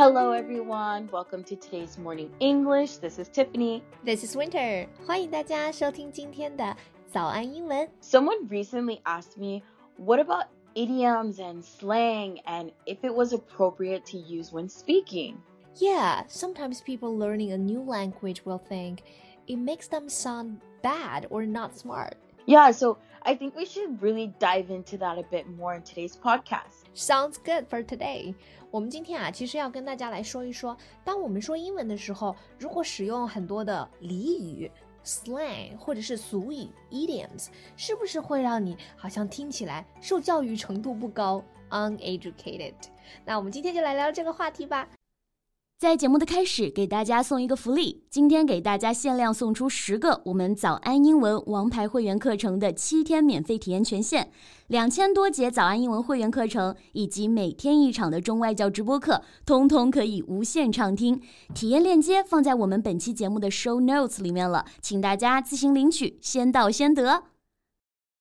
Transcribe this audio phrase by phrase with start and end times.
[0.00, 1.08] Hello, everyone.
[1.12, 2.98] Welcome to today's morning English.
[2.98, 3.82] This is Tiffany.
[4.04, 4.86] This is Winter.
[5.06, 6.76] 欢迎大家收听今天的
[7.10, 7.88] 早安英文。
[8.00, 9.62] Someone recently asked me,
[9.96, 15.36] what about idioms and slang and if it was appropriate to use when speaking?
[15.76, 18.98] Yeah, sometimes people learning a new language will think
[19.46, 22.16] it makes them sound bad or not smart.
[22.46, 26.14] Yeah, so I think we should really dive into that a bit more in today's
[26.16, 26.84] podcast.
[26.94, 28.34] Sounds good for today.
[28.70, 34.70] 我们今天啊，其实要跟大家来说一说，当我们说英文的时候，如果使用很多的俚语、
[35.04, 42.74] slang 或者是俗语 idioms，是不是会让你好像听起来受教育程度不高 uneducated？
[43.24, 44.88] 那我们今天就来聊这个话题吧。
[45.81, 48.03] 在节目的开始，给大家送一个福利。
[48.07, 54.29] 今天给大家限量送出十个我们早安英文王牌会员课程的七天免费体验权限，
[54.67, 61.19] 两千多节早安英文会员课程以及每天一场的中外教直播课，通通可以无限畅听。
[61.55, 67.23] 体验链接放在我们本期节目的 show notes 里面了，请大家自行领取，先到先得。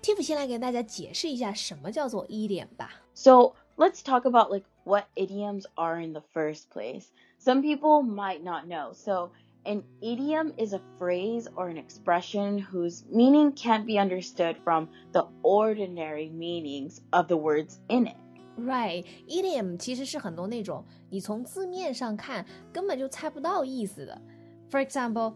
[0.00, 3.02] Tiff 先来给大家解释一下什么叫做 idiom 吧。
[3.14, 7.06] So let's talk about like what idioms are in the first place.
[7.37, 8.93] Some people might not know.
[8.93, 9.31] So
[9.65, 15.27] an idiom is a phrase or an expression whose meaning can't be understood from the
[15.41, 18.15] ordinary meanings of the words in it.
[18.55, 24.21] Right, idiom 其实是很多那种你从字面上看根本就猜不到意思的。
[24.69, 25.33] For example,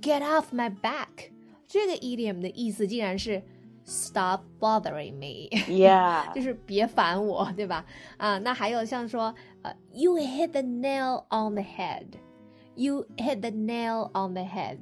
[0.00, 1.30] get off my back，
[1.68, 3.42] 这个 idiom 的意思竟然是
[3.84, 6.34] stop bothering me， Yeah.
[6.34, 7.84] 就是别烦我，对吧？
[8.16, 9.32] 啊，那还有像说，
[9.66, 14.78] 呃，you hit the nail on the head，you hit the nail on the head，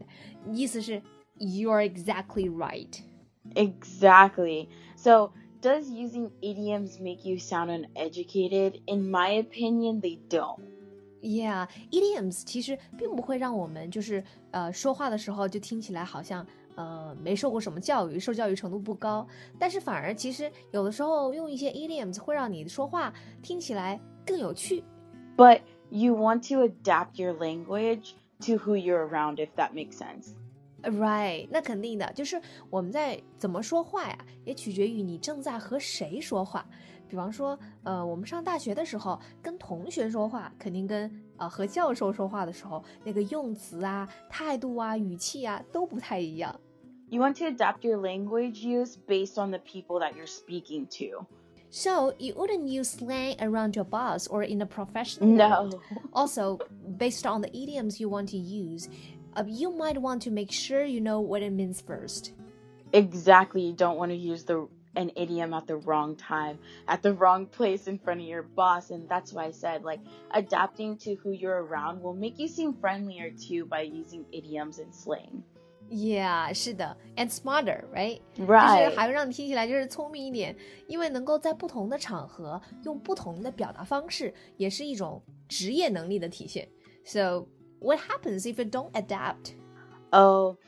[0.53, 1.03] 意思是
[1.39, 3.01] you're exactly right。
[3.55, 4.69] Exactly.
[4.97, 8.81] So, does using idioms make you sound uneducated?
[8.87, 10.61] In my opinion, they don't.
[11.23, 16.47] Yeah, idioms 其实并不会让我们就是呃说话的时候就听起来好像
[16.77, 19.27] 呃没受过什么教育，受教育程度不高，
[19.59, 23.13] 但是反而其实有的时候用一些 idioms 会让你说话
[23.43, 24.85] 听起来 更有趣。
[25.37, 30.35] But you want to adapt your language to who you're around, if that makes sense.
[30.83, 32.41] Right，那肯定的，就是
[32.71, 36.67] 我们在怎么说话呀，也取决于你正在和谁说话。
[37.07, 46.59] 比方说，呃，我们上大学的时候跟同学说话，肯定跟呃和教授说话的时候，那个用词啊、态度啊、语气啊都不太一样。
[47.09, 51.27] You want to adapt your language use based on the people that you're speaking to.
[51.76, 55.28] So you wouldn't use slang around your boss or in a professional.
[55.28, 55.50] No.
[55.50, 55.82] world.
[56.14, 56.58] Also,
[56.96, 58.88] based on the idioms you want to use,
[59.36, 62.32] uh, you might want to make sure you know what it means first.
[62.94, 63.62] Exactly.
[63.64, 67.46] You don't want to use the an idiom at the wrong time, at the wrong
[67.46, 68.90] place in front of your boss.
[68.90, 70.00] And that's why I said like
[70.32, 74.96] adapting to who you're around will make you seem friendlier too by using idioms and
[74.96, 75.44] slang.
[75.91, 78.21] Yeah，是的，and smarter, right?
[78.37, 78.95] 就是 Right.
[78.95, 80.57] 还会让你听起来就是聪明一点，
[80.87, 86.69] 因为能够在不同的场合用不同的表达方式，也是一种职业能力的体现。
[87.05, 87.49] So
[87.81, 89.55] what happens if you don't adapt?
[90.11, 90.59] Oh,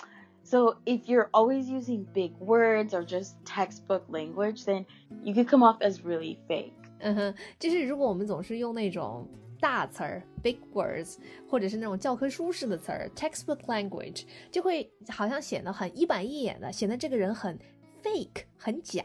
[0.42, 4.86] so if you're always using big words or just textbook language, then
[5.22, 6.72] you could come off as really fake.
[6.98, 9.28] 嗯哼，就是如果我们总是用那种
[9.60, 11.16] 大词儿 （big words）
[11.48, 17.58] 或者是那种教科书式的词儿 （textbook language），就会好像显得很一板一眼的，显得这个人很
[18.02, 19.04] fake 很假。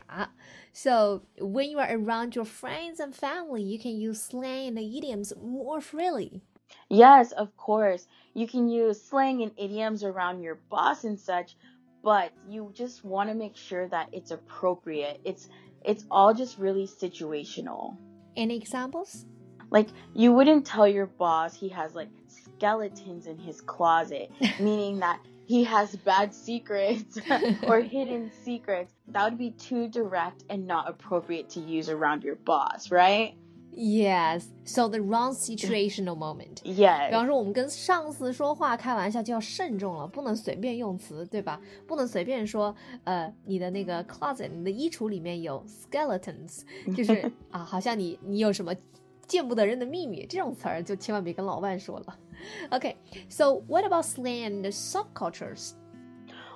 [0.73, 5.33] So when you are around your friends and family, you can use slang and idioms
[5.39, 6.41] more freely.
[6.89, 8.05] Yes, of course.
[8.33, 11.55] You can use slang and idioms around your boss and such,
[12.03, 15.19] but you just want to make sure that it's appropriate.
[15.23, 15.47] It's
[15.83, 17.95] it's all just really situational.
[18.35, 19.25] Any examples?
[19.71, 24.29] Like you wouldn't tell your boss he has like skeletons in his closet,
[24.59, 27.19] meaning that he has bad secrets
[27.67, 28.93] or hidden secrets.
[29.11, 33.35] That would be too direct and not appropriate to use around your boss, right?
[33.79, 34.47] Yes.
[34.63, 36.63] So the wrong situational moment.
[36.63, 37.11] 比 Yes.
[37.11, 41.61] 方说，我们跟上司说话开玩笑就要慎重了，不能随便用词，对吧？
[41.85, 46.61] 不能随便说，呃，你的那个 closet，你的衣橱里面有 skeletons，
[46.95, 48.73] 就是啊，好像你你有什么
[49.31, 52.17] 见不得人的秘密，这种词儿就千万别跟老外说了。
[52.69, 55.73] OK，so、what about slang and subcultures？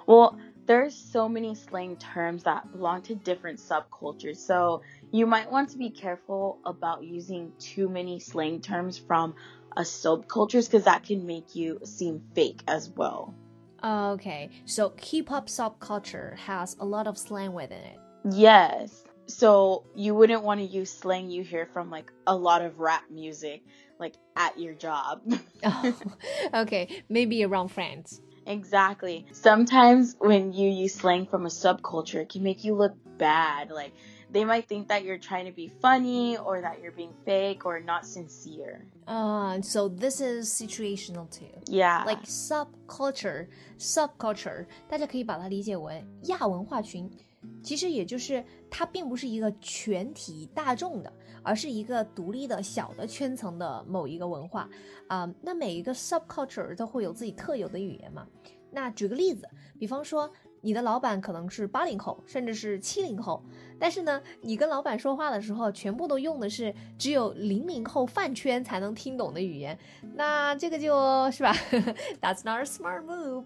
[0.06, 4.82] Well, there's so many slang terms that belong to different subcultures, so
[5.12, 9.34] you might want to be careful about using too many slang terms from
[9.76, 13.34] a subcultures because that can make you seem fake as well.
[13.84, 18.00] Okay, so hip hop subculture has a lot of slang within it.
[18.32, 19.04] Yes.
[19.28, 23.04] So you wouldn't want to use slang you hear from like a lot of rap
[23.10, 23.64] music,
[24.00, 25.22] like at your job.
[25.64, 25.94] oh,
[26.54, 28.22] okay, maybe around friends.
[28.46, 29.26] Exactly.
[29.32, 33.70] Sometimes when you use slang from a subculture, it can make you look bad.
[33.70, 33.94] Like
[34.32, 37.80] they might think that you're trying to be funny or that you're being fake or
[37.80, 38.86] not sincere.
[39.08, 41.46] Uh, so this is situational too.
[41.68, 42.04] Yeah.
[42.06, 43.48] Like subculture,
[43.78, 47.10] subculture，大家可以把它理解为亚文化群。
[47.63, 51.13] 其实也就是它并不是一个全体大众的，
[51.43, 54.69] 而是一个独立的小的圈层的某一个文化
[55.09, 55.29] 啊。
[55.43, 58.27] 那每一个 subculture 都会有自己特有的语言嘛。
[58.71, 59.49] 那举个例子，
[59.79, 63.43] 比方说你的老板可能是八零后，甚至是七零后，
[63.79, 69.79] 但是呢，你跟老板说话的时候，全部都用的是只有零零后饭圈才能听懂的语言，
[70.15, 71.55] 那这个就是吧
[72.21, 73.45] ？That's not a smart move.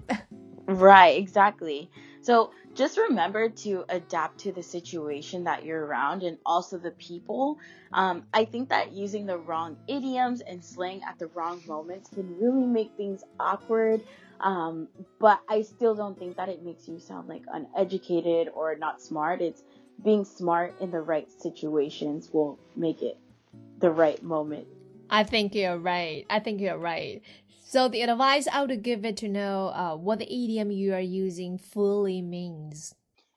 [0.67, 1.89] Right, exactly.
[2.23, 7.59] So just remember to adapt to the situation that you're around and also the people.
[7.93, 12.39] Um, I think that using the wrong idioms and slang at the wrong moments can
[12.39, 14.03] really make things awkward.
[14.41, 14.89] Um,
[15.19, 19.41] but I still don't think that it makes you sound like uneducated or not smart.
[19.41, 19.63] It's
[20.03, 23.19] being smart in the right situations will make it
[23.81, 24.67] the right moment.
[25.11, 26.25] I think you're right.
[26.31, 27.23] I think you're right.
[27.65, 31.01] So the advice I would give it to know uh, what the idiom you are
[31.01, 32.95] using fully means.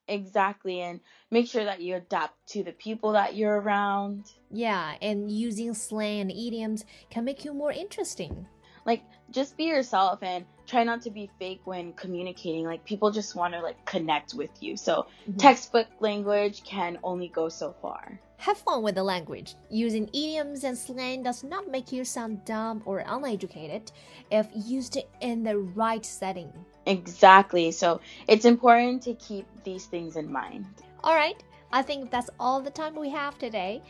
[0.07, 0.99] Exactly, and
[1.31, 4.25] make sure that you adapt to the people that you're around.
[4.51, 8.45] Yeah, and using slang and idioms can make you more interesting.
[8.85, 12.65] Like, just be yourself and try not to be fake when communicating.
[12.65, 14.75] Like, people just want to like connect with you.
[14.77, 15.39] So, mm -hmm.
[15.39, 18.19] textbook language can only go so far.
[18.42, 19.56] Have fun with the language.
[19.68, 23.90] Using idioms and slang does not make you sound dumb or uneducated
[24.30, 26.48] if used in the right setting.
[26.86, 27.72] Exactly.
[27.72, 30.66] So it's important to keep these things in mind.
[31.02, 31.36] All right.
[31.72, 33.82] I think that's all the time we have today.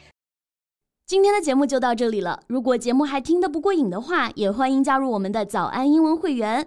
[1.07, 2.41] 今天的节目就到这里了。
[2.49, 6.67] 如果节目还听得不过瘾的话，也欢迎加入我们的早安英文会员。